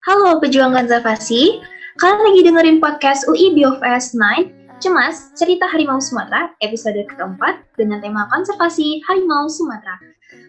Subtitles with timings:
[0.00, 1.60] Halo pejuang konservasi,
[2.00, 8.24] kalian lagi dengerin podcast UI BioFS 9, Cemas, Cerita Harimau Sumatera, episode keempat dengan tema
[8.32, 10.00] konservasi harimau Sumatera.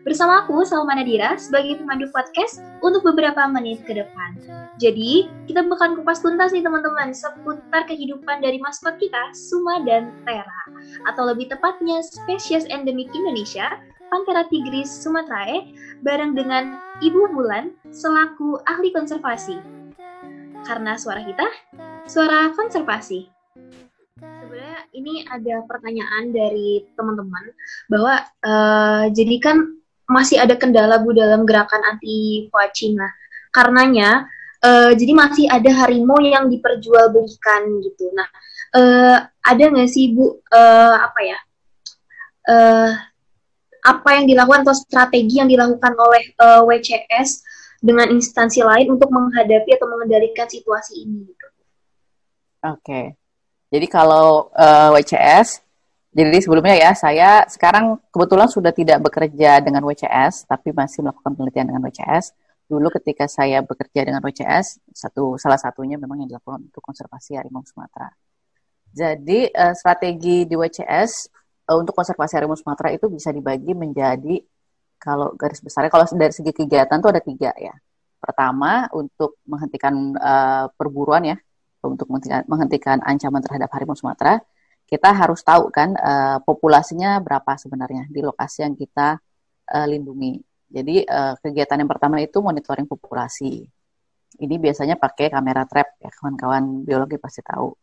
[0.08, 4.40] Bersama aku, Salma Nadira, sebagai pemandu podcast untuk beberapa menit ke depan.
[4.80, 10.64] Jadi, kita bakal kupas tuntas nih teman-teman seputar kehidupan dari maskot kita, Suma dan Tera.
[11.12, 15.72] Atau lebih tepatnya, spesies endemik Indonesia, Panthera tigris sumatrae
[16.04, 19.56] bareng dengan Ibu Bulan selaku ahli konservasi.
[20.68, 21.48] Karena suara kita,
[22.12, 23.32] suara konservasi.
[24.20, 27.56] Sebenarnya ini ada pertanyaan dari teman-teman
[27.88, 29.80] bahwa uh, jadi kan
[30.12, 33.00] masih ada kendala Bu dalam gerakan anti poaching.
[33.00, 33.16] Nah,
[33.56, 34.28] karenanya
[34.60, 38.12] uh, jadi masih ada harimau yang diperjualbelikan gitu.
[38.12, 38.28] Nah,
[38.76, 41.40] uh, ada nggak sih Bu uh, apa ya?
[42.44, 42.92] Uh,
[43.82, 47.30] apa yang dilakukan atau strategi yang dilakukan oleh uh, eh, WCS
[47.82, 51.48] dengan instansi lain untuk menghadapi atau mengendalikan situasi ini gitu.
[52.62, 52.78] Oke.
[52.78, 53.06] Okay.
[53.72, 55.66] Jadi kalau uh, eh, WCS
[56.12, 61.72] jadi sebelumnya ya saya sekarang kebetulan sudah tidak bekerja dengan WCS tapi masih melakukan penelitian
[61.72, 62.36] dengan WCS.
[62.68, 67.64] Dulu ketika saya bekerja dengan WCS, satu salah satunya memang yang dilakukan untuk konservasi harimau
[67.68, 68.12] Sumatera.
[68.92, 74.42] Jadi uh, strategi di WCS uh, untuk konservasi harimau Sumatera itu bisa dibagi menjadi
[75.02, 77.74] kalau garis besarnya kalau dari segi kegiatan tuh ada tiga ya.
[78.22, 81.38] Pertama untuk menghentikan uh, perburuan ya,
[81.82, 84.38] untuk menghentikan, menghentikan ancaman terhadap harimau Sumatera,
[84.86, 89.18] kita harus tahu kan uh, populasinya berapa sebenarnya di lokasi yang kita
[89.74, 90.38] uh, lindungi.
[90.70, 93.66] Jadi uh, kegiatan yang pertama itu monitoring populasi.
[94.38, 97.74] Ini biasanya pakai kamera trap ya kawan-kawan biologi pasti tahu.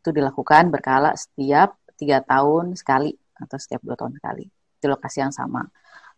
[0.00, 4.44] Itu dilakukan berkala setiap tiga tahun sekali atau setiap dua tahun sekali
[4.80, 5.64] di lokasi yang sama.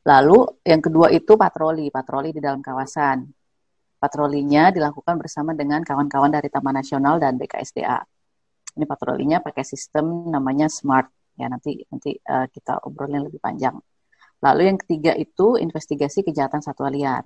[0.07, 3.27] Lalu yang kedua itu patroli, patroli di dalam kawasan.
[3.97, 8.07] Patrolinya dilakukan bersama dengan kawan-kawan dari Taman Nasional dan BKSDA.
[8.77, 11.11] Ini patrolinya pakai sistem namanya SMART.
[11.37, 13.75] Ya nanti nanti uh, kita obrolin lebih panjang.
[14.45, 17.25] Lalu yang ketiga itu investigasi kejahatan satwa liar.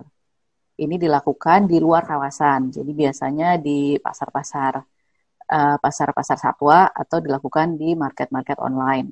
[0.79, 2.71] Ini dilakukan di luar kawasan.
[2.71, 4.81] Jadi biasanya di pasar-pasar
[5.51, 9.11] uh, pasar-pasar satwa atau dilakukan di market-market online.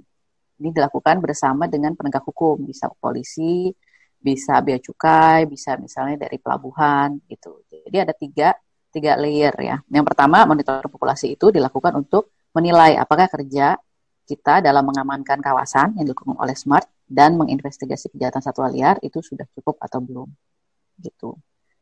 [0.60, 3.72] Ini dilakukan bersama dengan penegak hukum, bisa polisi,
[4.20, 7.64] bisa bea cukai, bisa misalnya dari pelabuhan gitu.
[7.68, 8.56] Jadi ada tiga
[8.92, 9.78] tiga layer ya.
[9.88, 13.80] Yang pertama monitor populasi itu dilakukan untuk menilai apakah kerja
[14.28, 19.48] kita dalam mengamankan kawasan yang dilakukan oleh Smart dan menginvestigasi kejahatan satwa liar itu sudah
[19.58, 20.30] cukup atau belum
[21.02, 21.40] gitu.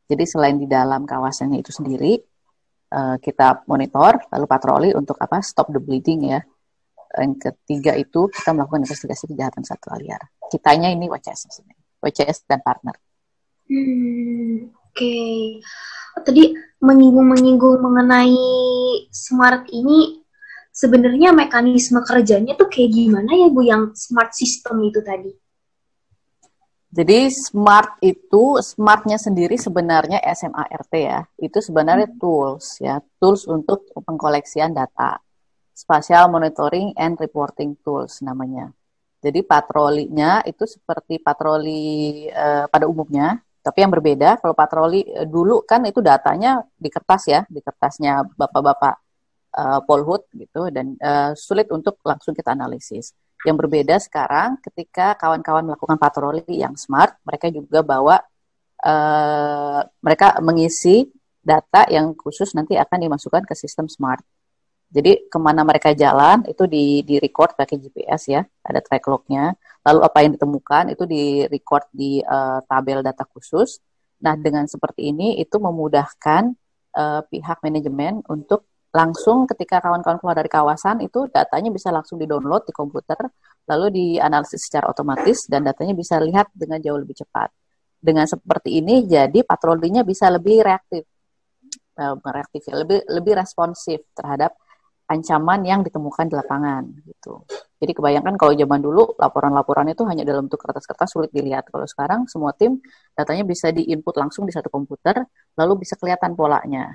[0.07, 2.15] Jadi selain di dalam kawasannya itu sendiri,
[2.91, 6.41] uh, kita monitor lalu patroli untuk apa stop the bleeding ya.
[7.17, 11.63] Yang ketiga itu kita melakukan investigasi kejahatan satwa liar kitanya ini WCS
[11.99, 12.95] WCS dan partner.
[13.67, 14.95] Hmm, oke.
[14.95, 15.59] Okay.
[16.15, 18.37] oh, tadi menyinggung-menyinggung mengenai
[19.11, 20.23] smart ini
[20.71, 25.33] sebenarnya mekanisme kerjanya tuh kayak gimana ya Bu yang smart system itu tadi
[26.87, 31.19] jadi smart itu smartnya sendiri sebenarnya SMART ya.
[31.35, 32.19] Itu sebenarnya hmm.
[32.19, 35.19] tools ya, tools untuk pengkoleksian data.
[35.77, 38.71] Spatial Monitoring and Reporting Tools namanya.
[39.21, 45.61] Jadi patrolinya itu seperti patroli uh, pada umumnya, tapi yang berbeda kalau patroli uh, dulu
[45.67, 48.95] kan itu datanya di kertas ya, di kertasnya bapak-bapak
[49.59, 53.11] uh, Polhut gitu dan uh, sulit untuk langsung kita analisis.
[53.45, 58.17] Yang berbeda sekarang ketika kawan-kawan melakukan patroli yang smart, mereka juga bawa
[58.81, 61.05] uh, mereka mengisi
[61.41, 64.19] data yang khusus nanti akan dimasukkan ke sistem smart.
[64.87, 69.55] Jadi ke mana mereka jalan itu di di record pakai GPS ya, ada track lognya.
[69.83, 73.79] Lalu apa yang ditemukan itu di record di uh, tabel data khusus.
[74.23, 76.55] Nah dengan seperti ini itu memudahkan
[76.95, 82.63] uh, pihak manajemen untuk langsung ketika kawan-kawan keluar dari kawasan itu datanya bisa langsung di-download
[82.67, 83.19] di komputer,
[83.67, 87.51] lalu dianalisis secara otomatis dan datanya bisa lihat dengan jauh lebih cepat.
[87.97, 91.03] Dengan seperti ini jadi patrolinya bisa lebih reaktif,
[91.99, 94.55] uh, reaktif ya, lebih lebih responsif terhadap
[95.07, 97.47] ancaman yang ditemukan di lapangan gitu.
[97.79, 101.71] Jadi kebayangkan kalau zaman dulu laporan-laporan itu hanya dalam bentuk kertas-kertas sulit dilihat.
[101.71, 102.83] Kalau sekarang semua tim
[103.15, 105.23] datanya bisa diinput langsung di satu komputer,
[105.55, 106.91] lalu bisa kelihatan polanya.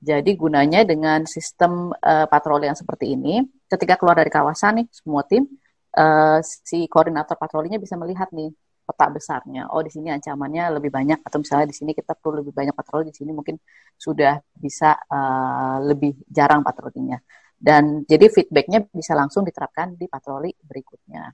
[0.00, 5.28] Jadi gunanya dengan sistem uh, patroli yang seperti ini, ketika keluar dari kawasan nih, semua
[5.28, 5.44] tim,
[5.92, 8.48] uh, si koordinator patrolinya bisa melihat nih
[8.80, 9.68] peta besarnya.
[9.68, 13.12] Oh di sini ancamannya lebih banyak, atau misalnya di sini kita perlu lebih banyak patroli,
[13.12, 13.60] di sini mungkin
[13.92, 17.20] sudah bisa uh, lebih jarang patrolinya.
[17.60, 21.28] Dan jadi feedbacknya bisa langsung diterapkan di patroli berikutnya.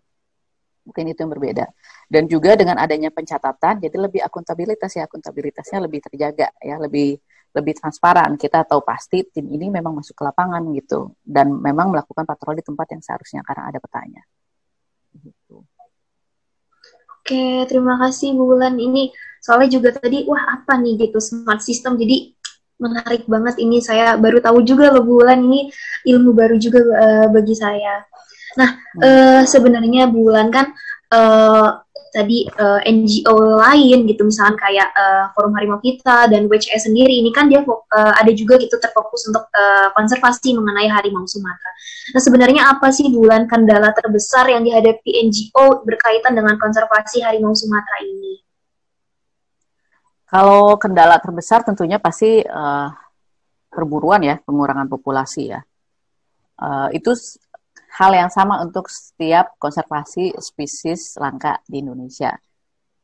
[0.90, 1.66] Mungkin itu yang berbeda.
[2.10, 7.14] Dan juga dengan adanya pencatatan, jadi lebih akuntabilitas ya, akuntabilitasnya lebih terjaga ya, lebih
[7.56, 8.36] lebih transparan.
[8.36, 12.66] Kita tahu pasti tim ini memang masuk ke lapangan gitu dan memang melakukan patroli di
[12.68, 14.22] tempat yang seharusnya karena ada petanya.
[15.16, 15.64] Gitu.
[17.26, 18.76] Oke, terima kasih Bu Bulan.
[18.78, 19.10] Ini
[19.42, 21.96] soalnya juga tadi wah apa nih gitu smart system.
[21.96, 22.36] Jadi
[22.76, 25.72] menarik banget ini saya baru tahu juga loh Bu Bulan ini
[26.06, 28.04] ilmu baru juga uh, bagi saya.
[28.60, 29.00] Nah, hmm.
[29.00, 30.70] uh, sebenarnya Bu Bulan kan
[31.10, 31.82] uh,
[32.16, 37.20] tadi uh, eh, NGO lain gitu misalkan kayak uh, Forum Harimau Kita dan WCS sendiri
[37.20, 41.70] ini kan dia uh, ada juga gitu terfokus untuk uh, konservasi mengenai harimau Sumatera.
[42.16, 48.00] Nah sebenarnya apa sih bulan kendala terbesar yang dihadapi NGO berkaitan dengan konservasi harimau Sumatera
[48.00, 48.40] ini?
[50.26, 52.88] Kalau kendala terbesar tentunya pasti uh,
[53.68, 55.60] perburuan ya, pengurangan populasi ya.
[56.56, 57.12] Uh, itu
[57.96, 62.36] hal yang sama untuk setiap konservasi spesies langka di Indonesia.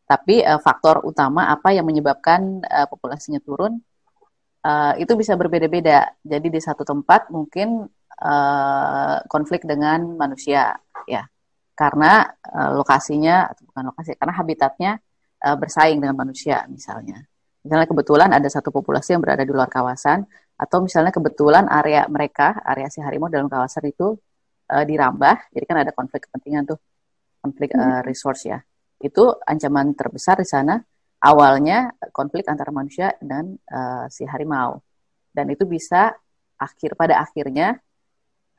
[0.05, 3.81] Tapi uh, faktor utama apa yang menyebabkan uh, populasinya turun
[4.69, 6.13] uh, itu bisa berbeda-beda.
[6.21, 7.89] Jadi di satu tempat mungkin
[8.21, 10.77] uh, konflik dengan manusia,
[11.09, 11.25] ya,
[11.73, 14.93] karena uh, lokasinya bukan lokasi, karena habitatnya
[15.49, 17.25] uh, bersaing dengan manusia, misalnya.
[17.65, 20.29] Misalnya kebetulan ada satu populasi yang berada di luar kawasan,
[20.61, 24.21] atau misalnya kebetulan area mereka, area si harimau dalam kawasan itu
[24.71, 26.79] uh, dirambah, jadi kan ada konflik kepentingan tuh,
[27.43, 28.59] konflik uh, resource ya.
[29.03, 30.79] Itu ancaman terbesar di sana.
[31.23, 34.83] Awalnya konflik antara manusia dan uh, si harimau,
[35.31, 36.19] dan itu bisa
[36.59, 37.79] akhir pada akhirnya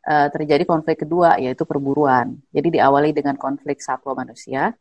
[0.08, 2.40] uh, terjadi konflik kedua yaitu perburuan.
[2.56, 4.72] Jadi diawali dengan konflik satwa manusia,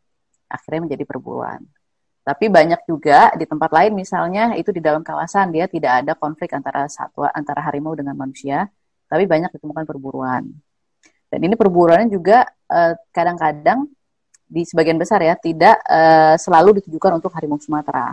[0.46, 1.66] akhirnya menjadi perburuan.
[2.22, 6.54] Tapi banyak juga di tempat lain misalnya itu di dalam kawasan dia tidak ada konflik
[6.54, 8.70] antara satwa antara harimau dengan manusia,
[9.10, 10.46] tapi banyak ditemukan perburuan.
[11.32, 13.88] Dan ini perburuannya juga eh, kadang-kadang
[14.52, 18.12] di sebagian besar ya tidak uh, selalu ditujukan untuk harimau Sumatera.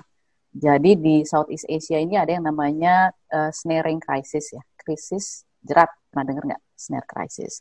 [0.55, 5.91] Jadi di Southeast Asia ini ada yang namanya uh, snaring crisis ya, krisis jerat.
[6.07, 7.59] Pernah dengar nggak snare crisis?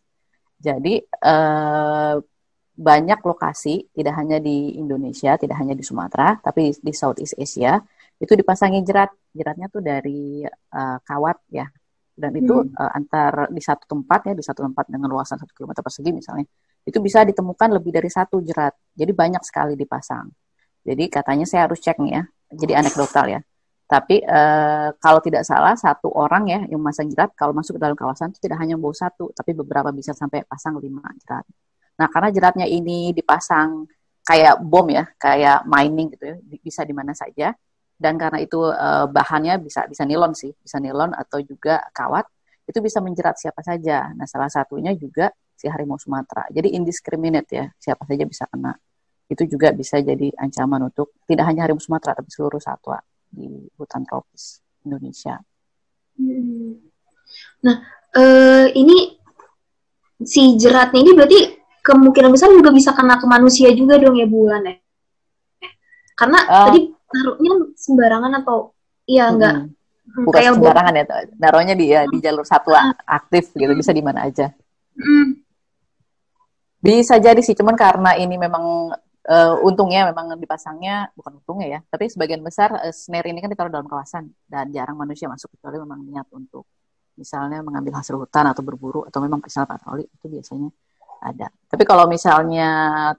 [0.63, 1.03] Jadi
[2.79, 7.79] banyak lokasi, tidak hanya di Indonesia, tidak hanya di Sumatera, tapi di Southeast Asia
[8.19, 9.11] itu dipasangi jerat.
[9.35, 10.43] Jeratnya tuh dari
[11.07, 11.67] kawat ya,
[12.19, 12.75] dan itu hmm.
[12.75, 16.45] uh, antar di satu tempat ya di satu tempat dengan luasan satu kilometer persegi misalnya
[16.83, 18.75] itu bisa ditemukan lebih dari satu jerat.
[18.97, 20.27] Jadi banyak sekali dipasang.
[20.83, 23.41] Jadi katanya saya harus cek nih ya jadi anekdotal ya.
[23.89, 27.97] Tapi uh, kalau tidak salah satu orang ya yang memasang jerat kalau masuk ke dalam
[27.97, 31.47] kawasan itu tidak hanya bawa satu tapi beberapa bisa sampai pasang lima jerat.
[31.97, 33.89] Nah karena jeratnya ini dipasang
[34.29, 37.57] kayak bom ya kayak mining gitu ya bisa di mana saja
[37.99, 42.31] dan karena itu uh, bahannya bisa bisa nilon sih, bisa nilon atau juga kawat,
[42.71, 44.15] itu bisa menjerat siapa saja.
[44.15, 46.47] Nah, salah satunya juga si harimau Sumatera.
[46.55, 48.79] Jadi indiscriminate ya, siapa saja bisa kena.
[49.27, 54.07] Itu juga bisa jadi ancaman untuk tidak hanya harimau Sumatera tapi seluruh satwa di hutan
[54.07, 55.35] tropis Indonesia.
[56.15, 56.79] Hmm.
[57.67, 57.77] Nah,
[58.15, 59.19] uh, ini
[60.23, 61.39] si jeratnya ini berarti
[61.83, 64.77] kemungkinan besar juga bisa kena ke manusia juga dong ya bulan ya?
[66.19, 68.73] Karena uh, tadi naruhnya sembarangan atau
[69.09, 70.25] iya enggak hmm.
[70.29, 71.05] bukan kayak sembarangan ya
[71.41, 73.05] naruhnya di ya, di jalur satwa hmm.
[73.09, 74.53] aktif gitu bisa di mana aja
[74.97, 75.27] hmm.
[76.85, 78.93] bisa jadi sih cuman karena ini memang
[79.29, 83.73] uh, untungnya memang dipasangnya bukan untungnya ya tapi sebagian besar uh, snare ini kan ditaruh
[83.73, 86.65] dalam kawasan dan jarang manusia masuk kecuali memang niat untuk
[87.19, 90.71] misalnya mengambil hasil hutan atau berburu atau memang misalnya patroli itu biasanya
[91.19, 91.51] ada.
[91.69, 92.69] Tapi kalau misalnya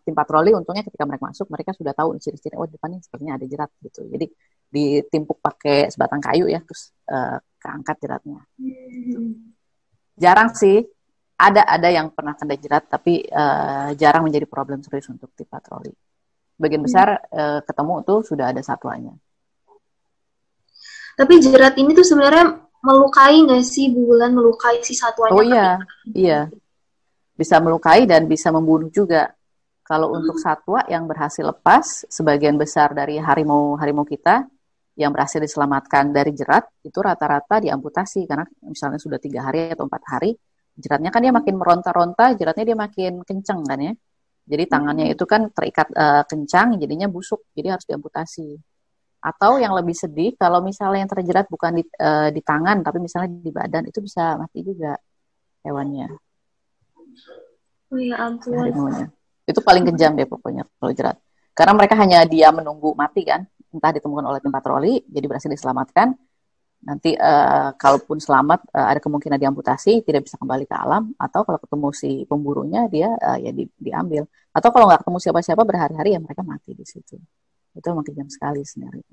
[0.01, 3.69] tim patroli, untungnya ketika mereka masuk, mereka sudah tahu ciri-ciri, oh depannya sepertinya ada jerat
[3.83, 4.07] gitu.
[4.09, 4.25] Jadi
[4.69, 8.39] ditimpuk pakai sebatang kayu ya, terus uh, keangkat jeratnya.
[8.57, 9.53] Hmm.
[10.17, 10.81] Jarang sih,
[11.39, 15.93] ada ada yang pernah kena jerat, tapi uh, jarang menjadi problem serius untuk tim patroli.
[16.59, 19.15] Bagian besar uh, ketemu tuh sudah ada satuannya.
[21.19, 25.35] Tapi jerat ini tuh sebenarnya melukai nggak sih bulan melukai si satuannya?
[25.35, 25.67] Oh iya,
[26.15, 26.41] iya
[27.39, 29.31] bisa melukai dan bisa membunuh juga.
[29.87, 34.45] Kalau untuk satwa yang berhasil lepas, sebagian besar dari harimau-harimau kita
[34.99, 40.03] yang berhasil diselamatkan dari jerat itu rata-rata diamputasi karena misalnya sudah tiga hari atau empat
[40.05, 40.35] hari
[40.79, 43.93] jeratnya kan dia makin meronta-ronta, jeratnya dia makin kencang kan ya.
[44.49, 48.57] Jadi tangannya itu kan terikat uh, kencang, jadinya busuk, jadi harus diamputasi.
[49.21, 53.29] Atau yang lebih sedih, kalau misalnya yang terjerat bukan di, uh, di tangan, tapi misalnya
[53.29, 54.97] di badan, itu bisa mati juga
[55.61, 56.28] hewannya.
[57.89, 59.09] Oh ya ampun.
[59.45, 61.17] Itu paling kejam deh pokoknya kalau jerat.
[61.57, 66.15] Karena mereka hanya dia menunggu mati kan, entah ditemukan oleh tim patroli, jadi berhasil diselamatkan.
[66.79, 71.59] Nanti uh, kalaupun selamat uh, ada kemungkinan diamputasi, tidak bisa kembali ke alam, atau kalau
[71.59, 74.23] ketemu si pemburunya dia uh, ya di, diambil.
[74.55, 77.19] Atau kalau nggak ketemu siapa-siapa berhari-hari ya mereka mati di situ.
[77.75, 79.03] Itu memang kejam sekali sebenarnya.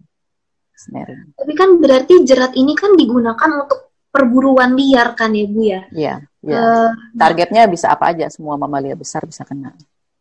[0.77, 1.33] snaring.
[1.35, 5.81] Tapi kan berarti jerat ini kan digunakan untuk perburuan liar kan ya Bu ya?
[5.91, 6.15] Iya,
[6.47, 6.63] iya.
[6.63, 9.75] Uh, Targetnya bisa apa aja, semua mamalia besar bisa kena.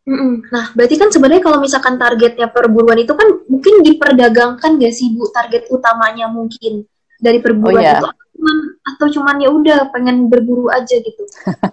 [0.06, 5.26] Nah, berarti kan sebenarnya kalau misalkan targetnya perburuan itu kan mungkin diperdagangkan gak sih Bu
[5.34, 6.86] target utamanya mungkin
[7.18, 7.98] dari perburuan oh, iya.
[7.98, 8.56] itu atau cuman,
[8.86, 11.22] atau cuman ya udah pengen berburu aja gitu.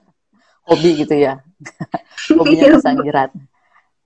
[0.68, 1.46] Hobi gitu ya.
[2.40, 3.30] Hobinya pasang jerat.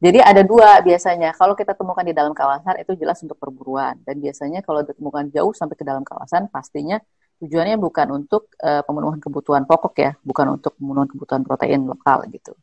[0.04, 1.32] Jadi ada dua biasanya.
[1.32, 5.56] Kalau kita temukan di dalam kawasan itu jelas untuk perburuan dan biasanya kalau ditemukan jauh
[5.56, 7.00] sampai ke dalam kawasan pastinya
[7.41, 12.53] tujuannya bukan untuk uh, pemenuhan kebutuhan pokok ya, bukan untuk pemenuhan kebutuhan protein lokal gitu.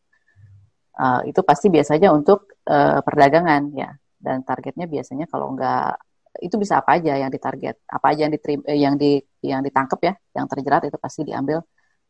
[0.95, 3.90] Uh, itu pasti biasanya untuk uh, perdagangan ya
[4.25, 5.99] dan targetnya biasanya kalau enggak
[6.43, 10.00] itu bisa apa aja yang ditarget apa aja yang diterim, eh, yang di yang ditangkap
[10.02, 11.62] ya yang terjerat itu pasti diambil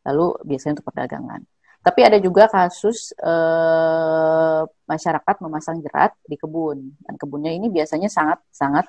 [0.05, 1.41] lalu biasanya untuk perdagangan.
[1.85, 8.41] Tapi ada juga kasus eh, masyarakat memasang jerat di kebun dan kebunnya ini biasanya sangat
[8.49, 8.85] sangat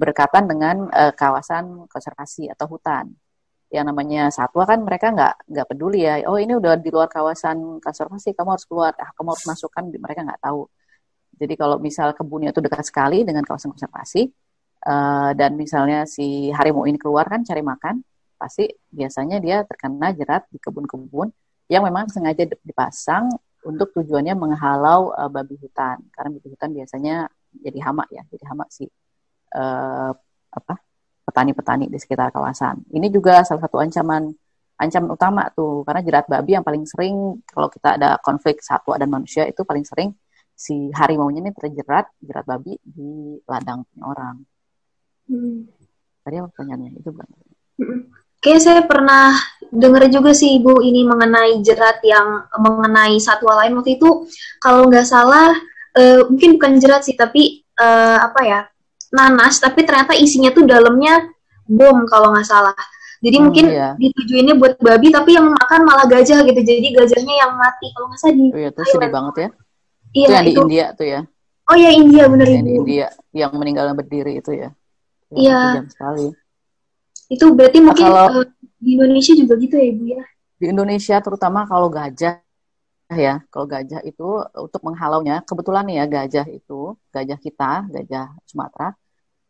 [0.00, 3.12] berkaitan dengan eh, kawasan konservasi atau hutan.
[3.70, 7.78] Yang namanya satwa kan mereka nggak nggak peduli ya oh ini udah di luar kawasan
[7.84, 8.92] konservasi kamu harus keluar.
[8.96, 10.62] Ah, kamu harus masukkan mereka nggak tahu.
[11.40, 14.28] Jadi kalau misal kebunnya itu dekat sekali dengan kawasan konservasi
[14.84, 18.04] uh, dan misalnya si harimau ini keluar kan cari makan
[18.36, 21.32] pasti biasanya dia terkena jerat di kebun-kebun
[21.72, 23.32] yang memang sengaja dipasang
[23.64, 26.00] untuk tujuannya menghalau uh, babi hutan.
[26.12, 27.14] Karena babi hutan biasanya
[27.56, 28.86] jadi hama ya jadi hama si
[29.54, 30.12] uh,
[30.50, 30.74] apa
[31.26, 32.82] petani-petani di sekitar kawasan.
[32.90, 34.30] Ini juga salah satu ancaman
[34.80, 39.12] ancaman utama tuh karena jerat babi yang paling sering kalau kita ada konflik satwa dan
[39.12, 40.16] manusia itu paling sering
[40.56, 44.40] si harimau ini terjerat jerat babi di ladang orang.
[45.28, 45.68] Hmm.
[46.20, 47.28] Tadi apa pertanyaannya itu bukan?
[47.80, 48.00] Hmm.
[48.40, 49.36] Kayak saya pernah
[49.68, 54.24] dengar juga sih ibu ini mengenai jerat yang mengenai satwa lain waktu itu
[54.56, 55.52] kalau nggak salah
[55.96, 58.60] uh, mungkin bukan jerat sih tapi uh, apa ya
[59.10, 61.30] nanas tapi ternyata isinya tuh dalamnya
[61.66, 62.74] bom kalau nggak salah.
[63.20, 63.88] Jadi hmm, mungkin iya.
[64.00, 66.60] ditujuinnya buat babi tapi yang makan malah gajah gitu.
[66.64, 69.48] Jadi gajahnya yang mati kalau nggak salah di oh, iya, itu sedih banget ya.
[70.10, 70.50] Iya, itu yang itu.
[70.50, 71.20] di India tuh ya.
[71.70, 74.68] Oh ya India benar yang di India yang meninggal berdiri itu ya.
[75.30, 75.86] Iya.
[75.86, 76.34] sekali.
[77.30, 78.46] Itu berarti mungkin kalau, uh,
[78.82, 80.24] di Indonesia juga gitu ya ibu ya?
[80.58, 82.42] Di Indonesia terutama kalau gajah
[83.16, 83.34] ya.
[83.52, 84.24] Kalau gajah itu
[84.64, 88.94] untuk menghalaunya kebetulan nih ya gajah itu gajah kita gajah Sumatera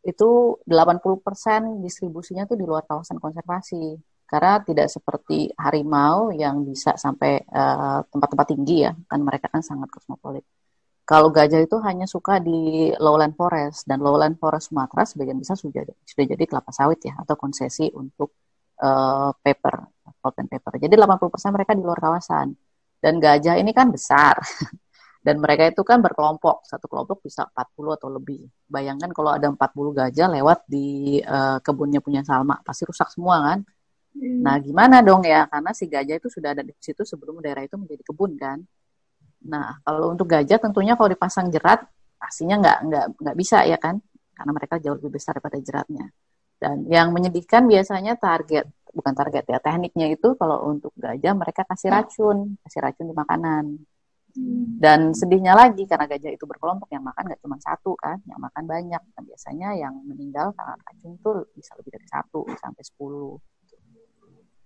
[0.00, 4.00] itu 80% distribusinya tuh di luar kawasan konservasi.
[4.30, 9.88] Karena tidak seperti harimau yang bisa sampai eh, tempat-tempat tinggi ya kan mereka kan sangat
[9.90, 10.46] kosmopolit.
[11.10, 15.82] Kalau gajah itu hanya suka di lowland forest dan lowland forest Sumatera sebagian besar sudah
[16.06, 18.30] sudah jadi kelapa sawit ya atau konsesi untuk
[18.78, 19.74] uh, paper
[20.22, 20.78] pulp and paper.
[20.78, 22.54] Jadi 80% mereka di luar kawasan
[23.00, 24.36] dan gajah ini kan besar.
[25.20, 28.40] Dan mereka itu kan berkelompok, satu kelompok bisa 40 atau lebih.
[28.64, 33.58] Bayangkan kalau ada 40 gajah lewat di uh, kebunnya punya Salma, pasti rusak semua kan?
[34.16, 34.40] Hmm.
[34.40, 35.44] Nah, gimana dong ya?
[35.44, 38.64] Karena si gajah itu sudah ada di situ sebelum daerah itu menjadi kebun kan.
[39.44, 41.84] Nah, kalau untuk gajah tentunya kalau dipasang jerat
[42.16, 44.00] pastinya nggak nggak nggak bisa ya kan?
[44.32, 46.08] Karena mereka jauh lebih besar daripada jeratnya.
[46.60, 51.90] Dan yang menyedihkan biasanya target bukan target ya tekniknya itu kalau untuk gajah mereka kasih
[51.90, 53.64] racun kasih racun di makanan
[54.34, 54.78] hmm.
[54.82, 58.64] dan sedihnya lagi karena gajah itu berkelompok yang makan nggak cuma satu kan yang makan
[58.66, 63.34] banyak dan biasanya yang meninggal karena racun tuh bisa lebih dari satu sampai sepuluh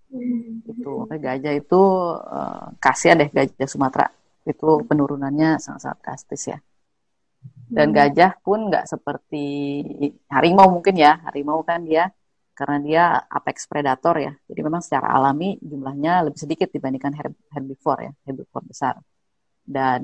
[0.09, 0.69] hmm.
[0.69, 1.81] itu gajah itu
[2.19, 4.07] uh, kasihan deh gajah Sumatera
[4.45, 6.57] itu penurunannya sangat-sangat drastis ya
[7.65, 7.95] dan hmm.
[7.97, 9.45] gajah pun nggak seperti
[10.29, 12.13] harimau mungkin ya harimau kan dia
[12.55, 14.31] karena dia apex predator ya.
[14.47, 17.11] Jadi memang secara alami jumlahnya lebih sedikit dibandingkan
[17.51, 18.95] herbivore ya, herbivore besar.
[19.65, 20.01] Dan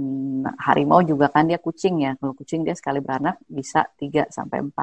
[0.60, 2.20] harimau juga kan dia kucing ya.
[2.20, 4.75] Kalau kucing dia sekali beranak bisa 3 sampai 4.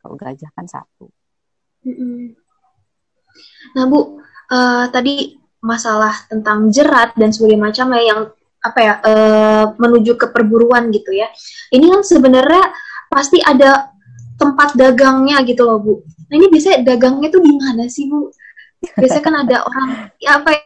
[0.00, 1.06] Kalau gajah kan satu.
[3.76, 4.16] Nah, Bu,
[4.48, 8.20] uh, tadi masalah tentang jerat dan sebagainya macamnya yang
[8.62, 11.28] apa ya uh, menuju ke perburuan gitu ya.
[11.70, 12.64] Ini kan sebenarnya
[13.06, 13.94] pasti ada
[14.40, 15.94] tempat dagangnya gitu loh Bu.
[16.26, 18.30] Nah ini biasanya dagangnya tuh di mana sih Bu?
[18.98, 20.62] Biasanya kan ada orang ya apa ya?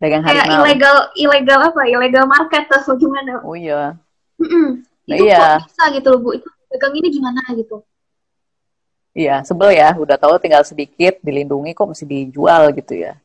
[0.00, 1.80] Dagang kayak ilegal ilegal apa?
[1.84, 3.44] Ilegal market atau gimana?
[3.44, 4.00] Oh iya.
[4.40, 4.68] Mm -mm.
[5.10, 5.60] Nah, itu iya.
[5.60, 6.30] kok bisa gitu loh Bu?
[6.40, 7.84] Itu dagang ini gimana gitu?
[9.12, 9.92] Iya, sebel ya.
[10.00, 13.20] Udah tahu tinggal sedikit dilindungi kok mesti dijual gitu ya.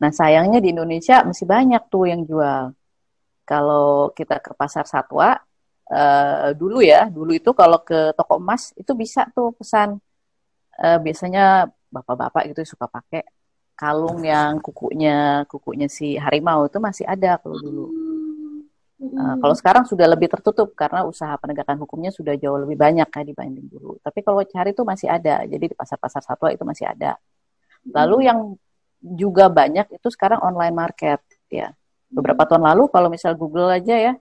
[0.00, 2.72] Nah sayangnya di Indonesia masih banyak tuh yang jual.
[3.44, 5.36] Kalau kita ke pasar satwa,
[5.90, 10.00] uh, dulu ya, dulu itu kalau ke toko emas itu bisa tuh pesan
[10.80, 13.22] uh, biasanya bapak-bapak gitu suka pakai
[13.74, 17.86] kalung yang kukunya kukunya si harimau itu masih ada kalau dulu.
[19.04, 23.22] Uh, kalau sekarang sudah lebih tertutup karena usaha penegakan hukumnya sudah jauh lebih banyak ya
[23.26, 23.98] dibanding dulu.
[24.00, 25.44] Tapi kalau cari itu masih ada.
[25.44, 27.18] Jadi di pasar-pasar satwa itu masih ada.
[27.84, 28.56] Lalu yang
[29.04, 31.20] juga banyak itu sekarang online market
[31.52, 31.74] ya.
[32.08, 34.14] Beberapa tahun lalu kalau misal Google aja ya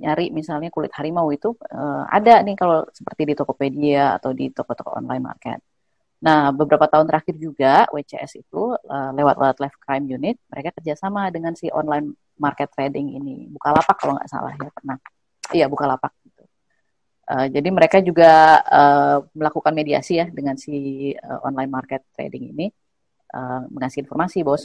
[0.00, 4.96] nyari misalnya kulit harimau itu uh, ada nih kalau seperti di Tokopedia atau di toko-toko
[4.96, 5.60] online market.
[6.20, 11.56] Nah, beberapa tahun terakhir juga WCS itu uh, lewat Wildlife Crime Unit mereka kerjasama dengan
[11.56, 13.48] si online market trading ini.
[13.48, 14.98] buka lapak kalau nggak salah ya pernah.
[15.52, 16.44] Iya, buka lapak gitu.
[17.24, 22.66] Uh, jadi mereka juga uh, melakukan mediasi ya dengan si uh, online market trading ini,
[23.32, 24.60] uh, mengasih informasi bahwa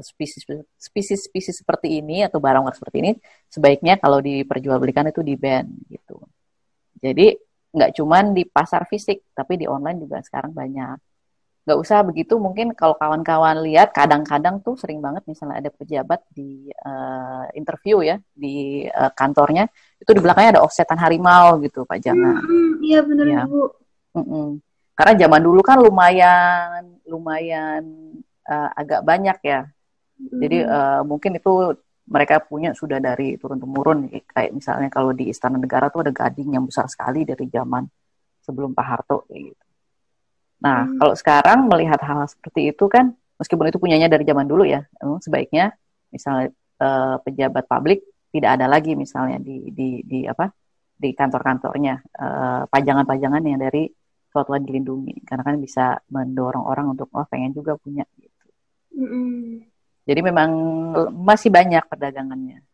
[0.00, 3.12] spesies-spesies seperti ini atau barang seperti ini
[3.50, 6.18] sebaiknya kalau diperjualbelikan itu di ban gitu.
[6.98, 7.34] Jadi
[7.68, 10.96] nggak cuman di pasar fisik, tapi di online juga sekarang banyak.
[11.68, 16.72] Nggak usah begitu, mungkin kalau kawan-kawan lihat, kadang-kadang tuh sering banget misalnya ada pejabat di
[16.72, 19.68] uh, interview ya, di uh, kantornya,
[20.00, 22.40] itu di belakangnya ada offsetan harimau gitu, Pak Jana.
[22.40, 23.42] Hmm, iya benar ya.
[23.44, 23.68] Bu.
[24.16, 24.46] Mm -mm.
[24.96, 27.84] Karena zaman dulu kan lumayan, lumayan
[28.48, 29.68] uh, agak banyak ya.
[30.18, 35.60] Jadi uh, mungkin itu mereka punya sudah dari turun temurun kayak misalnya kalau di Istana
[35.60, 37.84] Negara tuh ada gading yang besar sekali dari zaman
[38.42, 39.64] sebelum Pak Harto kayak gitu.
[40.58, 40.98] Nah, hmm.
[40.98, 44.82] kalau sekarang melihat hal, hal seperti itu kan meskipun itu punyanya dari zaman dulu ya,
[44.82, 45.70] eh, sebaiknya
[46.10, 46.50] misalnya
[46.82, 48.02] uh, pejabat publik
[48.34, 50.50] tidak ada lagi misalnya di di di apa?
[50.98, 53.86] di kantor-kantornya uh, pajangan-pajangan yang dari
[54.34, 58.46] suatu dilindungi karena kan bisa mendorong orang untuk oh pengen juga punya gitu.
[58.98, 59.62] Hmm.
[60.08, 60.50] Jadi memang
[61.12, 62.64] masih banyak perdagangannya.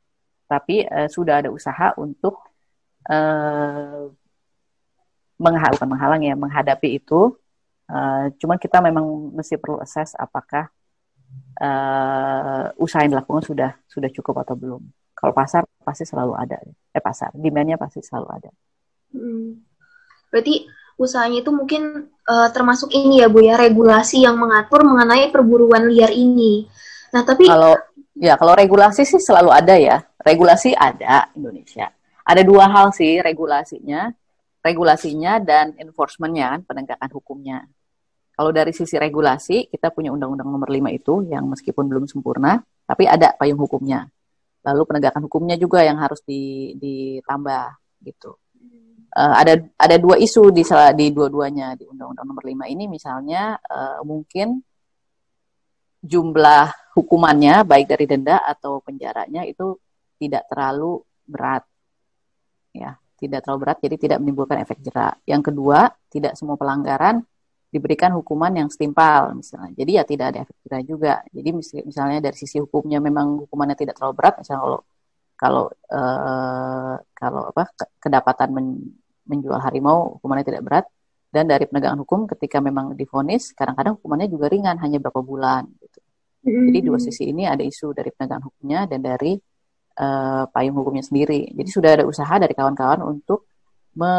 [0.46, 2.38] Tapi uh, sudah ada usaha untuk
[3.10, 4.06] uh,
[5.42, 7.34] menghal menghalang ya, menghadapi itu.
[7.90, 10.70] Uh, cuman kita memang mesti perlu assess apakah
[11.58, 14.82] uh, usaha yang dilakukan sudah sudah cukup atau belum.
[15.12, 16.62] Kalau pasar pasti selalu ada.
[16.94, 18.50] Eh pasar, demandnya pasti selalu ada.
[19.10, 19.58] Hmm.
[20.30, 20.66] Berarti
[20.98, 26.14] usahanya itu mungkin uh, termasuk ini ya Bu ya regulasi yang mengatur mengenai perburuan liar
[26.14, 26.66] ini.
[27.14, 27.78] Nah, tapi kalau
[28.18, 30.02] ya kalau regulasi sih selalu ada ya.
[30.18, 31.94] Regulasi ada Indonesia.
[32.24, 34.08] Ada dua hal sih regulasinya,
[34.64, 37.58] regulasinya dan enforcementnya kan penegakan hukumnya.
[38.34, 43.06] Kalau dari sisi regulasi, kita punya Undang-Undang Nomor 5 itu yang meskipun belum sempurna, tapi
[43.06, 44.10] ada payung hukumnya.
[44.66, 48.34] Lalu penegakan hukumnya juga yang harus di, ditambah gitu.
[49.14, 53.54] Uh, ada ada dua isu di salah di dua-duanya di Undang-Undang Nomor 5 ini misalnya
[53.70, 54.58] uh, mungkin
[56.04, 59.80] jumlah hukumannya baik dari denda atau penjaranya itu
[60.20, 61.64] tidak terlalu berat.
[62.76, 65.16] Ya tidak terlalu berat jadi tidak menimbulkan efek jerak.
[65.24, 67.24] Yang kedua tidak semua pelanggaran
[67.72, 69.72] diberikan hukuman yang setimpal misalnya.
[69.74, 71.14] Jadi ya tidak ada efek jerak juga.
[71.32, 71.48] Jadi
[71.88, 74.80] misalnya dari sisi hukumnya memang hukumannya tidak terlalu berat misalnya kalau
[75.34, 77.62] kalau uh, kalau apa
[77.98, 78.66] kedapatan men,
[79.26, 80.86] menjual harimau hukumannya tidak berat.
[81.34, 85.66] Dan dari penegakan hukum ketika memang difonis kadang-kadang hukumannya juga ringan hanya berapa bulan
[86.44, 89.32] jadi dua sisi ini ada isu dari penegakan hukumnya dan dari
[89.98, 91.48] uh, payung hukumnya sendiri.
[91.56, 93.48] Jadi sudah ada usaha dari kawan-kawan untuk
[93.94, 94.12] me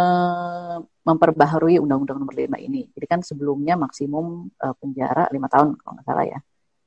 [1.05, 2.89] memperbaharui Undang-Undang Nomor 5 ini.
[2.89, 6.39] Jadi kan sebelumnya maksimum uh, penjara lima tahun kalau nggak salah ya.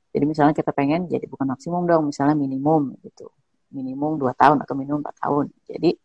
[0.09, 3.29] Jadi misalnya kita pengen jadi bukan maksimum dong, misalnya minimum gitu,
[3.71, 5.45] minimum dua tahun atau minimum empat tahun.
[5.69, 5.95] Jadi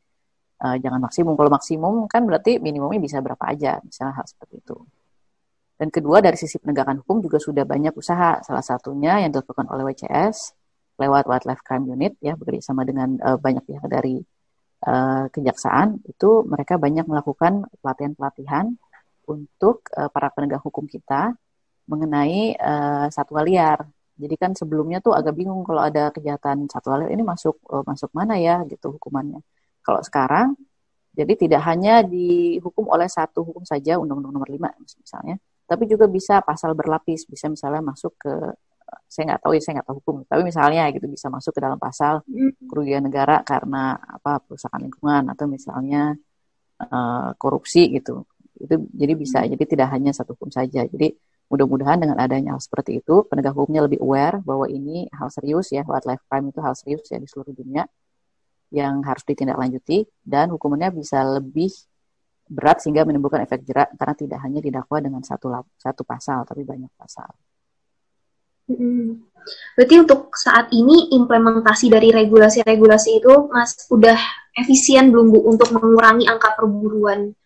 [0.63, 1.35] uh, jangan maksimum.
[1.35, 4.77] Kalau maksimum kan berarti minimumnya bisa berapa aja, misalnya hal seperti itu.
[5.75, 8.39] Dan kedua dari sisi penegakan hukum juga sudah banyak usaha.
[8.47, 10.55] Salah satunya yang dilakukan oleh WCS
[11.03, 14.23] lewat Wildlife Crime Unit ya bekerjasama dengan uh, banyak pihak dari
[14.87, 18.79] uh, kejaksaan itu mereka banyak melakukan pelatihan-pelatihan
[19.27, 21.35] untuk uh, para penegak hukum kita
[21.91, 23.83] mengenai uh, satwa liar.
[24.15, 28.15] Jadi kan sebelumnya tuh agak bingung kalau ada kejahatan satwa liar ini masuk uh, masuk
[28.15, 29.43] mana ya gitu hukumannya.
[29.83, 30.55] Kalau sekarang
[31.15, 36.45] jadi tidak hanya dihukum oleh satu hukum saja Undang-Undang Nomor 5 misalnya, tapi juga bisa
[36.45, 38.35] pasal berlapis bisa misalnya masuk ke
[39.09, 41.79] saya nggak tahu ya saya nggak tahu hukum tapi misalnya gitu bisa masuk ke dalam
[41.81, 42.69] pasal hmm.
[42.69, 46.15] kerugian negara karena apa perusahaan lingkungan atau misalnya
[46.79, 48.27] uh, korupsi gitu
[48.61, 49.51] itu jadi bisa hmm.
[49.57, 51.15] jadi tidak hanya satu hukum saja jadi
[51.49, 55.85] mudah-mudahan dengan adanya hal seperti itu penegak hukumnya lebih aware bahwa ini hal serius ya
[55.85, 57.85] wildlife crime itu hal serius ya di seluruh dunia
[58.75, 61.71] yang harus ditindaklanjuti dan hukumannya bisa lebih
[62.45, 65.49] berat sehingga menimbulkan efek jerak karena tidak hanya didakwa dengan satu
[65.81, 67.33] satu pasal tapi banyak pasal.
[68.65, 69.21] Hmm.
[69.77, 74.17] Berarti untuk saat ini implementasi dari regulasi-regulasi itu mas udah
[74.57, 77.37] efisien belum bu untuk mengurangi angka perburuan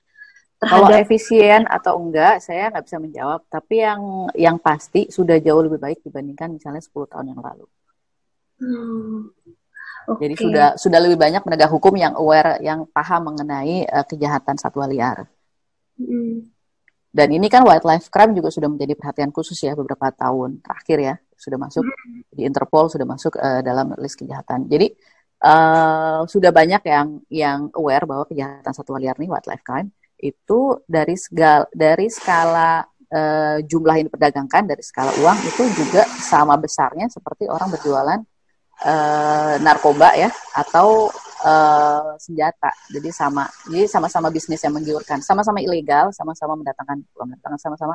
[0.63, 5.63] terhadap Kalau efisien atau enggak saya nggak bisa menjawab tapi yang yang pasti sudah jauh
[5.63, 7.67] lebih baik dibandingkan misalnya 10 tahun yang lalu.
[8.59, 9.31] Hmm.
[10.09, 10.21] Okay.
[10.25, 14.89] Jadi sudah sudah lebih banyak penegak hukum yang aware, yang paham mengenai uh, kejahatan satwa
[14.89, 15.29] liar.
[16.01, 16.49] Mm.
[17.13, 21.15] Dan ini kan wildlife crime juga sudah menjadi perhatian khusus ya beberapa tahun terakhir ya
[21.37, 22.33] sudah masuk mm.
[22.33, 24.65] di Interpol sudah masuk uh, dalam list kejahatan.
[24.65, 24.97] Jadi
[25.45, 31.15] uh, sudah banyak yang yang aware bahwa kejahatan satwa liar ini wildlife crime itu dari
[31.15, 32.81] skala dari skala
[33.13, 38.19] uh, jumlah yang diperdagangkan dari skala uang itu juga sama besarnya seperti orang berjualan
[38.85, 41.11] uh, narkoba ya atau
[41.43, 42.71] uh, senjata.
[42.91, 47.95] Jadi sama, jadi sama-sama bisnis yang menggiurkan, sama-sama ilegal, sama-sama mendatangkan uang, mendatangkan sama-sama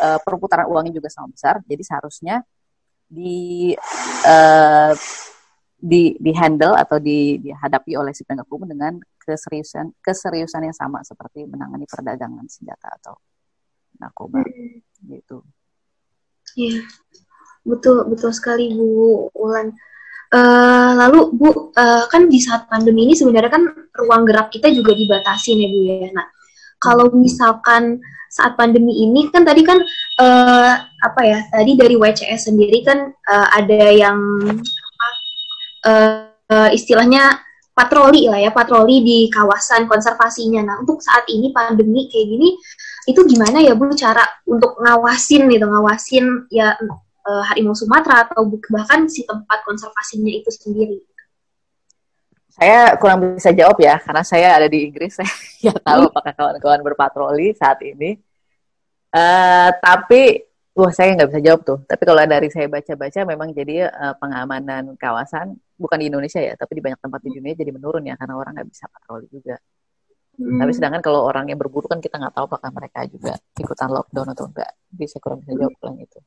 [0.00, 1.60] uh, perputaran uangnya juga sama besar.
[1.64, 2.44] Jadi seharusnya
[3.12, 3.76] di
[4.24, 4.92] uh,
[5.82, 11.02] di di handle atau di dihadapi oleh si penegak hukum dengan keseriusan keseriusan yang sama
[11.02, 13.18] seperti menangani perdagangan senjata atau
[13.98, 15.10] narkoba hmm.
[15.10, 15.42] gitu.
[16.54, 16.86] Iya,
[17.66, 19.74] betul betul sekali Bu Ulan.
[20.32, 23.68] Uh, lalu Bu, uh, kan di saat pandemi ini sebenarnya kan
[24.00, 26.08] ruang gerak kita juga dibatasi ya Bu ya.
[26.08, 26.24] Nah,
[26.80, 28.00] kalau misalkan
[28.32, 29.76] saat pandemi ini kan tadi kan
[30.24, 30.72] uh,
[31.04, 31.38] apa ya?
[31.52, 34.16] Tadi dari WCS sendiri kan uh, ada yang
[35.84, 37.36] uh, istilahnya
[37.76, 40.64] patroli lah ya, patroli di kawasan konservasinya.
[40.64, 42.56] Nah, untuk saat ini pandemi kayak gini,
[43.04, 46.72] itu gimana ya Bu cara untuk ngawasin gitu, ngawasin ya
[47.26, 50.98] uh, harimau Sumatera atau bahkan si tempat konservasinya itu sendiri?
[52.52, 55.30] Saya kurang bisa jawab ya, karena saya ada di Inggris, saya
[55.72, 58.20] nggak tahu apakah kawan-kawan berpatroli saat ini.
[59.12, 61.78] Uh, tapi Wah, saya nggak bisa jawab tuh.
[61.84, 66.80] Tapi kalau dari saya baca-baca, memang jadi uh, pengamanan kawasan bukan di Indonesia ya, tapi
[66.80, 69.60] di banyak tempat di dunia jadi menurun ya, karena orang nggak bisa patroli juga.
[70.40, 70.56] Hmm.
[70.56, 74.32] Tapi sedangkan kalau orang yang berburu kan kita nggak tahu apakah mereka juga ikutan lockdown
[74.32, 74.72] atau enggak.
[74.96, 76.04] Jadi saya kurang bisa jawab hmm.
[76.08, 76.18] itu.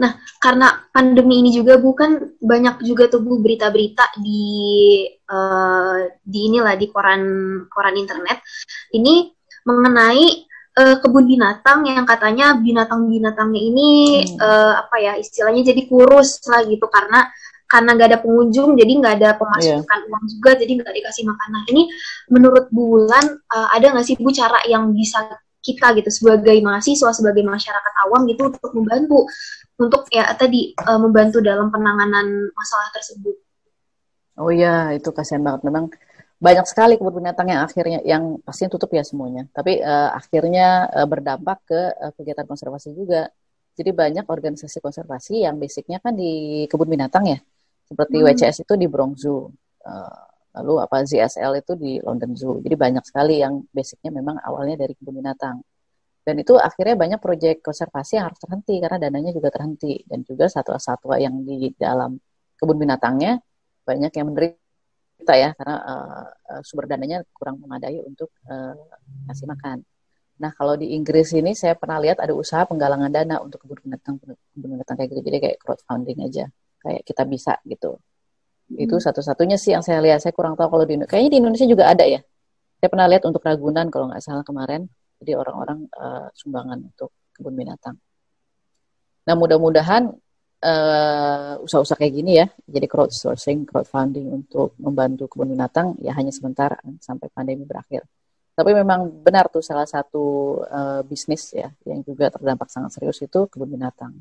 [0.00, 6.74] Nah, karena pandemi ini juga bukan banyak juga tuh Bu berita-berita di uh, di inilah
[6.74, 7.22] di koran
[7.70, 8.42] koran internet
[8.92, 9.30] ini
[9.64, 10.44] mengenai
[10.78, 13.88] uh, kebun binatang yang katanya binatang-binatangnya ini
[14.26, 14.38] hmm.
[14.38, 17.30] uh, apa ya istilahnya jadi kurus lah gitu karena
[17.64, 20.10] karena nggak ada pengunjung jadi nggak ada pemasukan yeah.
[20.12, 21.82] uang juga jadi nggak dikasih makanan ini
[22.30, 25.24] menurut bulan uh, ada nggak sih bu cara yang bisa
[25.64, 29.24] kita gitu sebagai mahasiswa sebagai masyarakat awam gitu untuk membantu
[29.80, 33.34] untuk ya tadi uh, membantu dalam penanganan masalah tersebut.
[34.36, 35.64] Oh iya itu kasihan banget.
[35.64, 35.88] Memang
[36.38, 39.48] banyak sekali kebun binatang yang akhirnya yang pasti tutup ya semuanya.
[39.50, 43.32] Tapi uh, akhirnya uh, berdampak ke uh, kegiatan konservasi juga.
[43.74, 47.38] Jadi banyak organisasi konservasi yang basicnya kan di kebun binatang ya.
[47.88, 48.26] Seperti hmm.
[48.30, 49.50] WCS itu di Bronx Zoo
[49.88, 52.62] uh, lalu apa ZSL itu di London Zoo.
[52.62, 55.58] Jadi banyak sekali yang basicnya memang awalnya dari kebun binatang.
[56.24, 60.00] Dan itu akhirnya banyak proyek konservasi yang harus terhenti karena dananya juga terhenti.
[60.06, 62.16] Dan juga satwa-satwa yang di dalam
[62.56, 63.42] kebun binatangnya
[63.84, 68.72] banyak yang menderita ya karena uh, sumber dananya kurang memadai untuk uh,
[69.28, 69.84] ngasih makan.
[70.40, 74.16] Nah kalau di Inggris ini saya pernah lihat ada usaha penggalangan dana untuk kebun binatang
[74.22, 75.22] kebun binatang kayak gitu.
[75.28, 76.44] Jadi kayak crowdfunding aja.
[76.80, 77.98] Kayak kita bisa gitu.
[78.70, 78.80] Hmm.
[78.80, 80.24] Itu satu-satunya sih yang saya lihat.
[80.24, 82.20] Saya kurang tahu kalau di kayaknya di Indonesia juga ada ya.
[82.80, 84.88] Saya pernah lihat untuk Ragunan kalau nggak salah kemarin.
[85.20, 87.96] Jadi orang-orang uh, sumbangan untuk kebun binatang.
[89.24, 90.12] Nah mudah-mudahan
[90.64, 96.76] uh, usaha-usaha kayak gini ya, jadi crowdsourcing, crowdfunding untuk membantu kebun binatang ya hanya sementara
[97.00, 98.04] sampai pandemi berakhir.
[98.54, 103.50] Tapi memang benar tuh salah satu uh, bisnis ya yang juga terdampak sangat serius itu
[103.50, 104.14] kebun binatang.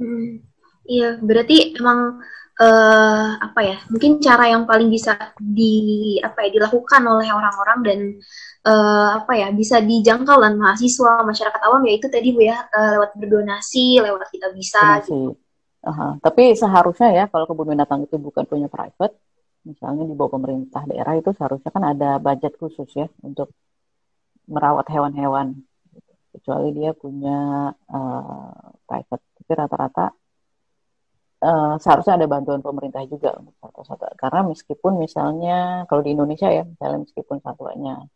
[0.00, 0.40] Hmm,
[0.88, 2.24] iya, berarti emang
[2.60, 3.76] uh, apa ya?
[3.88, 7.98] Mungkin cara yang paling bisa di apa ya dilakukan oleh orang-orang dan
[8.68, 13.16] uh, apa ya bisa dijangkau lah mahasiswa masyarakat awam yaitu tadi bu ya uh, lewat
[13.16, 15.36] berdonasi lewat kita bisa gitu.
[15.80, 19.16] uh Tapi seharusnya ya kalau kebun binatang itu bukan punya private,
[19.64, 23.48] misalnya di bawah pemerintah daerah itu seharusnya kan ada budget khusus ya untuk
[24.44, 25.56] merawat hewan-hewan.
[26.30, 30.14] Kecuali dia punya uh, private, tapi rata-rata
[31.40, 34.16] uh, seharusnya ada bantuan pemerintah juga untuk satu-satu.
[34.16, 38.08] Karena meskipun misalnya kalau di Indonesia ya, misalnya meskipun satuannya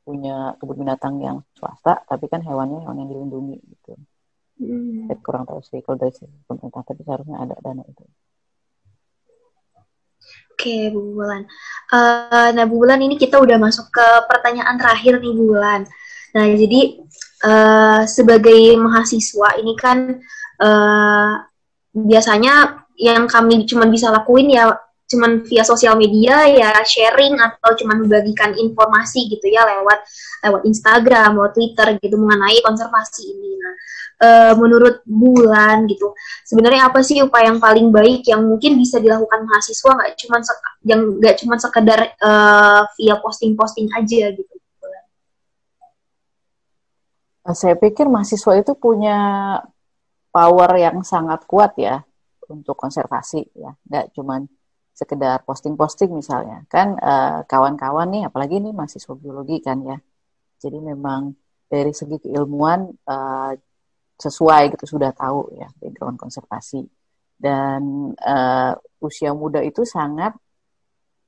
[0.00, 3.92] punya kebun binatang yang swasta, tapi kan hewannya hewan yang dilindungi gitu.
[4.60, 5.06] Hmm.
[5.08, 6.12] Saya kurang tahu sih kalau dari
[6.44, 8.04] pemerintah, tapi seharusnya ada dana itu.
[10.52, 11.48] Oke, Bu Bulan.
[11.88, 15.88] Uh, nah, Bu Bulan ini kita udah masuk ke pertanyaan terakhir nih, Bu Bulan.
[16.36, 17.00] Nah, jadi
[17.48, 20.20] uh, sebagai mahasiswa ini kan
[20.60, 21.32] uh,
[21.90, 24.70] biasanya yang kami cuma bisa lakuin ya
[25.10, 30.06] cuman via sosial media ya sharing atau cuman membagikan informasi gitu ya lewat
[30.46, 33.50] lewat Instagram, lewat Twitter gitu mengenai konservasi ini.
[33.58, 33.74] Nah,
[34.22, 36.14] uh, menurut Bulan gitu,
[36.46, 40.36] sebenarnya apa sih upaya yang paling baik yang mungkin bisa dilakukan mahasiswa nggak cuma
[40.86, 44.54] yang nggak cuma sekedar uh, via posting-posting aja gitu?
[47.50, 49.18] Saya pikir mahasiswa itu punya
[50.30, 52.02] power yang sangat kuat ya
[52.50, 54.42] untuk konservasi ya, nggak cuma
[54.94, 56.66] sekedar posting-posting misalnya.
[56.66, 59.98] Kan eh, kawan-kawan nih apalagi ini mahasiswa biologi kan ya.
[60.60, 61.32] Jadi memang
[61.70, 63.54] dari segi keilmuan uh,
[64.18, 66.82] sesuai gitu sudah tahu ya background konservasi.
[67.40, 70.36] Dan uh, usia muda itu sangat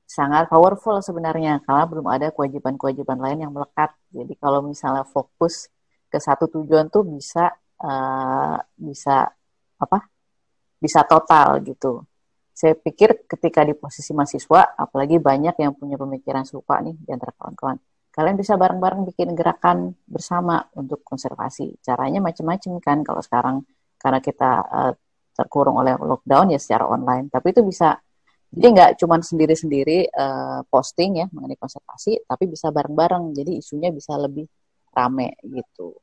[0.05, 3.95] sangat powerful sebenarnya karena belum ada kewajiban-kewajiban lain yang melekat.
[4.13, 5.71] Jadi kalau misalnya fokus
[6.11, 7.49] ke satu tujuan tuh bisa
[7.83, 9.27] uh, bisa
[9.79, 9.99] apa
[10.79, 12.03] bisa total gitu
[12.53, 17.33] saya pikir ketika di posisi mahasiswa, apalagi banyak yang punya pemikiran serupa nih di antara
[17.33, 17.81] kawan-kawan,
[18.13, 21.81] kalian bisa bareng-bareng bikin gerakan bersama untuk konservasi.
[21.81, 23.55] Caranya macam-macam kan kalau sekarang
[23.97, 24.93] karena kita uh,
[25.33, 27.33] terkurung oleh lockdown ya secara online.
[27.33, 27.97] Tapi itu bisa
[28.53, 33.33] jadi nggak cuma sendiri-sendiri uh, posting ya mengenai konservasi, tapi bisa bareng-bareng.
[33.33, 34.45] Jadi isunya bisa lebih
[34.93, 35.97] rame gitu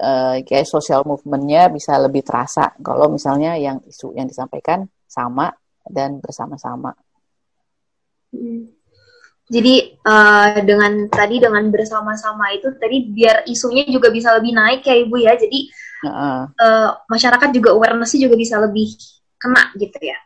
[0.00, 5.52] uh, kayak social movementnya bisa lebih terasa kalau misalnya yang isu yang disampaikan sama
[5.86, 6.96] dan bersama-sama.
[8.34, 8.72] Hmm.
[9.44, 14.96] Jadi uh, dengan tadi dengan bersama-sama itu tadi biar isunya juga bisa lebih naik ya
[14.96, 15.36] ibu ya.
[15.36, 15.68] Jadi
[16.08, 16.40] uh-uh.
[16.56, 18.96] uh, masyarakat juga awarenessnya juga bisa lebih
[19.36, 20.16] kena gitu ya.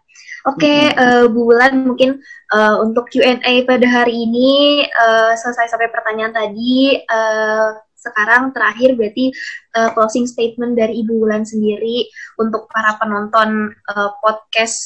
[0.47, 2.23] Oke, okay, uh, Bu Bulan mungkin
[2.55, 7.03] uh, untuk Q&A pada hari ini uh, selesai sampai pertanyaan tadi.
[7.11, 9.35] Uh, sekarang terakhir berarti
[9.75, 12.07] uh, closing statement dari Ibu Wulan sendiri
[12.39, 14.79] untuk para penonton uh, podcast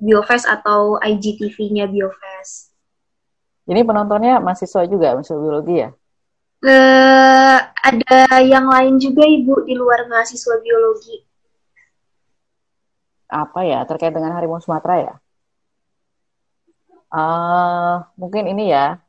[0.00, 2.72] Biofest atau IGTV-nya Biofest.
[3.64, 5.88] Ini penontonnya mahasiswa juga, mahasiswa biologi ya?
[6.64, 11.20] Uh, ada yang lain juga Ibu di luar mahasiswa biologi.
[13.28, 15.14] Apa ya, terkait dengan Harimau Sumatera ya?
[17.12, 19.03] Uh, mungkin ini ya,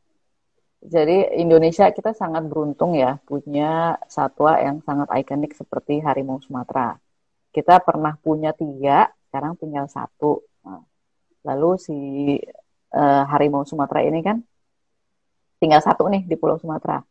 [0.85, 6.95] jadi Indonesia kita sangat beruntung ya punya satwa yang sangat ikonik seperti harimau Sumatera.
[7.49, 10.43] Kita pernah punya tiga, sekarang tinggal satu.
[10.67, 10.83] Nah,
[11.47, 11.97] lalu si
[12.95, 14.37] uh, harimau Sumatera ini kan
[15.59, 17.01] tinggal satu nih di Pulau Sumatera.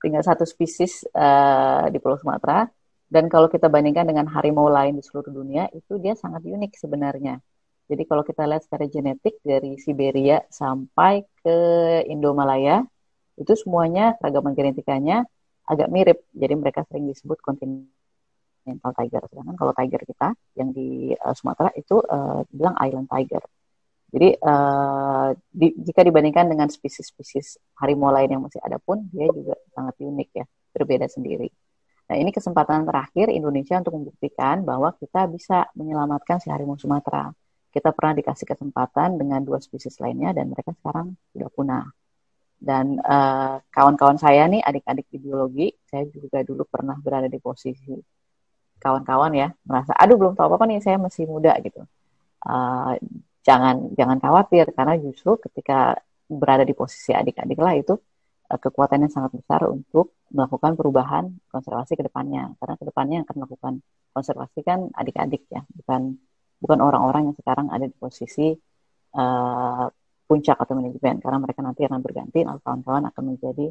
[0.00, 2.68] Tinggal satu spesies uh, di Pulau Sumatera.
[3.10, 7.42] Dan kalau kita bandingkan dengan harimau lain di seluruh dunia, itu dia sangat unik sebenarnya.
[7.90, 11.58] Jadi kalau kita lihat secara genetik dari Siberia sampai ke
[12.06, 12.86] Indomalaya,
[13.34, 15.26] itu semuanya keragaman genetikanya
[15.66, 16.22] agak mirip.
[16.30, 19.26] Jadi mereka sering disebut continental tiger.
[19.26, 23.42] Sedangkan kalau tiger kita yang di uh, Sumatera itu uh, bilang island tiger.
[24.10, 29.58] Jadi uh, di, jika dibandingkan dengan spesies-spesies harimau lain yang masih ada pun, dia juga
[29.74, 31.50] sangat unik ya, berbeda sendiri.
[32.10, 37.30] Nah ini kesempatan terakhir Indonesia untuk membuktikan bahwa kita bisa menyelamatkan si harimau Sumatera
[37.70, 41.86] kita pernah dikasih kesempatan dengan dua spesies lainnya dan mereka sekarang sudah punah.
[42.60, 47.96] Dan eh, kawan-kawan saya nih, adik-adik di biologi, saya juga dulu pernah berada di posisi
[48.80, 51.84] kawan-kawan ya, merasa, aduh belum tahu apa-apa nih, saya masih muda gitu.
[52.40, 52.96] Uh,
[53.44, 58.00] jangan jangan khawatir karena justru ketika berada di posisi adik-adik lah itu
[58.48, 62.56] uh, kekuatan yang sangat besar untuk melakukan perubahan konservasi ke depannya.
[62.56, 63.74] Karena ke depannya akan melakukan
[64.16, 66.16] konservasi kan adik-adik ya, bukan
[66.60, 68.52] bukan orang-orang yang sekarang ada di posisi
[69.16, 69.86] uh,
[70.28, 73.66] puncak atau manajemen karena mereka nanti akan berganti atau kawan-kawan akan menjadi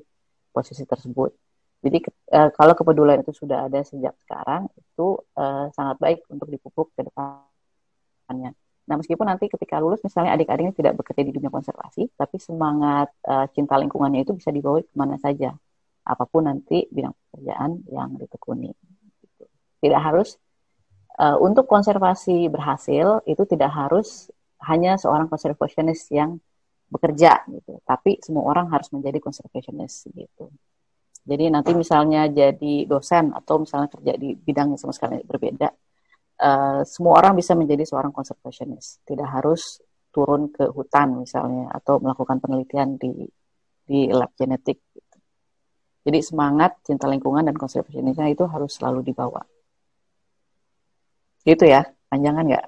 [0.51, 1.31] posisi tersebut.
[1.79, 2.03] Jadi
[2.35, 7.07] uh, kalau kepedulian itu sudah ada sejak sekarang itu uh, sangat baik untuk dipupuk ke
[7.07, 8.51] depannya.
[8.89, 13.13] Nah meskipun nanti ketika lulus misalnya adik-adik ini tidak bekerja di dunia konservasi, tapi semangat
[13.23, 15.55] uh, cinta lingkungannya itu bisa dibawa ke mana saja,
[16.03, 18.73] apa pun nanti bidang pekerjaan yang ditekuni.
[19.79, 20.35] Tidak harus
[21.19, 24.31] uh, untuk konservasi berhasil itu tidak harus
[24.63, 26.39] hanya seorang konservasionis yang
[26.89, 30.49] bekerja gitu, tapi semua orang harus menjadi konservasionis gitu.
[31.21, 35.69] Jadi nanti misalnya jadi dosen atau misalnya kerja di bidang yang sama sekali berbeda,
[36.41, 39.03] uh, semua orang bisa menjadi seorang konservasionis.
[39.05, 39.77] Tidak harus
[40.09, 43.29] turun ke hutan misalnya atau melakukan penelitian di
[43.85, 44.81] di lab genetik.
[44.89, 45.17] Gitu.
[46.09, 49.45] Jadi semangat cinta lingkungan dan konservasionisnya itu harus selalu dibawa.
[51.43, 52.65] Gitu ya, panjangan nggak?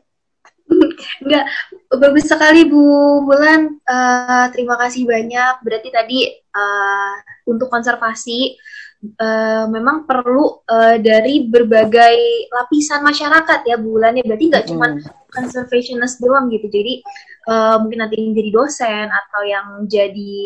[1.23, 1.45] Enggak,
[1.91, 2.83] bagus sekali Bu
[3.27, 3.81] Bulan.
[3.83, 5.59] Uh, terima kasih banyak.
[5.63, 6.19] Berarti tadi
[6.55, 7.15] uh,
[7.47, 8.55] untuk konservasi
[9.01, 12.17] uh, memang perlu uh, dari berbagai
[12.53, 14.97] lapisan masyarakat ya bulannya berarti nggak cuma
[15.33, 17.01] conservationist doang gitu jadi
[17.49, 20.45] uh, mungkin nanti yang jadi dosen atau yang jadi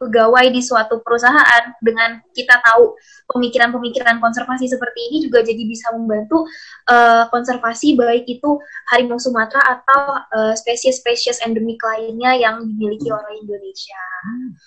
[0.00, 2.96] pegawai di suatu perusahaan dengan kita tahu
[3.36, 6.48] pemikiran-pemikiran konservasi seperti ini juga jadi bisa membantu
[6.88, 8.56] uh, konservasi baik itu
[8.88, 10.24] harimau Sumatera atau
[10.56, 13.18] spesies-spesies uh, endemik lainnya yang dimiliki hmm.
[13.20, 14.04] oleh Indonesia.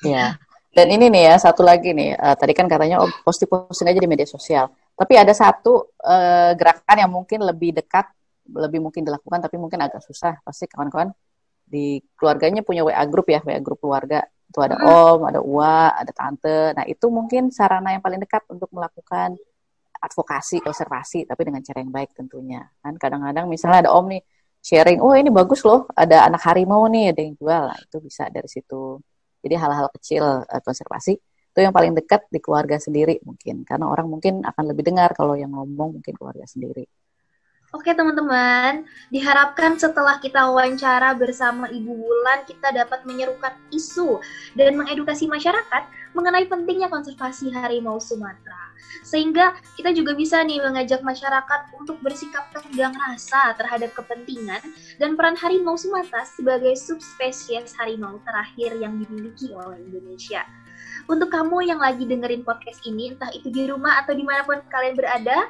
[0.06, 0.38] Ya.
[0.74, 4.10] Dan ini nih ya satu lagi nih uh, tadi kan katanya oh, posting-posting aja di
[4.10, 4.74] media sosial.
[4.98, 8.10] Tapi ada satu uh, gerakan yang mungkin lebih dekat,
[8.50, 10.42] lebih mungkin dilakukan tapi mungkin agak susah.
[10.42, 11.14] Pasti kawan-kawan
[11.64, 14.86] di keluarganya punya WA group ya, WA group keluarga itu ada hmm.
[14.86, 16.78] om, ada uwa, ada tante.
[16.78, 19.34] Nah itu mungkin sarana yang paling dekat untuk melakukan
[19.98, 22.62] advokasi konservasi, tapi dengan cara yang baik tentunya.
[22.84, 24.22] Kan kadang-kadang misalnya ada om nih
[24.62, 28.30] sharing, oh ini bagus loh, ada anak harimau nih, ada yang jual, nah, itu bisa
[28.30, 29.00] dari situ.
[29.44, 31.14] Jadi hal-hal kecil uh, konservasi
[31.54, 35.38] itu yang paling dekat di keluarga sendiri mungkin, karena orang mungkin akan lebih dengar kalau
[35.38, 36.90] yang ngomong mungkin keluarga sendiri.
[37.74, 44.22] Oke teman-teman, diharapkan setelah kita wawancara bersama Ibu Wulan, kita dapat menyerukan isu
[44.54, 48.70] dan mengedukasi masyarakat mengenai pentingnya konservasi harimau Sumatera.
[49.02, 54.62] Sehingga kita juga bisa nih mengajak masyarakat untuk bersikap tegang rasa terhadap kepentingan
[55.02, 60.46] dan peran harimau Sumatera sebagai subspesies harimau terakhir yang dimiliki oleh Indonesia.
[61.10, 64.62] Untuk kamu yang lagi dengerin podcast ini, entah itu di rumah atau di mana pun
[64.70, 65.50] kalian berada,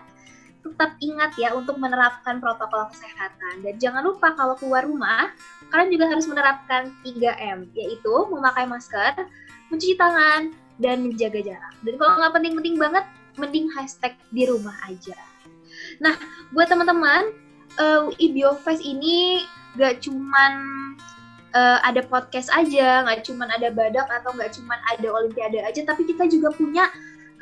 [0.63, 3.61] tetap ingat ya untuk menerapkan protokol kesehatan.
[3.61, 5.35] Dan jangan lupa kalau keluar rumah,
[5.69, 9.27] kalian juga harus menerapkan 3M, yaitu memakai masker,
[9.67, 11.73] mencuci tangan, dan menjaga jarak.
[11.83, 15.17] Dan kalau nggak penting-penting banget, mending hashtag di rumah aja.
[15.99, 16.15] Nah,
[16.55, 17.33] buat teman-teman,
[17.77, 20.53] uh, UI Biofest ini gak cuman
[21.53, 26.05] uh, ada podcast aja, nggak cuman ada badak atau nggak cuman ada olimpiade aja, tapi
[26.05, 26.89] kita juga punya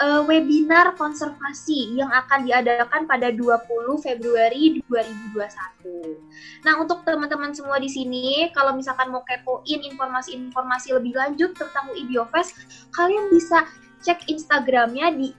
[0.01, 6.65] uh, webinar konservasi yang akan diadakan pada 20 Februari 2021.
[6.65, 12.09] Nah, untuk teman-teman semua di sini, kalau misalkan mau kepoin informasi-informasi lebih lanjut tentang UI
[12.09, 12.57] Biofest,
[12.97, 13.69] kalian bisa
[14.01, 15.29] cek Instagramnya di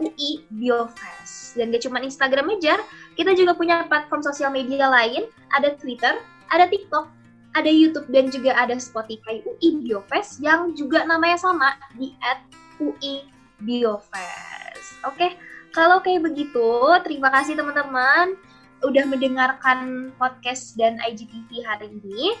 [0.00, 1.60] @UI_biofest.
[1.60, 2.80] Dan gak cuma Instagram aja,
[3.20, 6.16] kita juga punya platform sosial media lain, ada Twitter,
[6.48, 7.20] ada TikTok,
[7.52, 12.14] ada YouTube dan juga ada Spotify UI Biofest yang juga namanya sama di
[12.80, 15.00] @UI Biofest.
[15.06, 15.36] Oke,
[15.70, 16.68] kalau kayak begitu,
[17.06, 18.34] terima kasih teman-teman
[18.80, 22.32] udah mendengarkan podcast dan IGTV hari ini.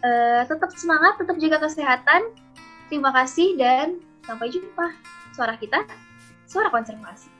[0.00, 2.32] Uh, tetap semangat, tetap jaga kesehatan.
[2.88, 4.92] Terima kasih dan sampai jumpa.
[5.36, 5.84] Suara kita,
[6.48, 7.35] suara konservasi.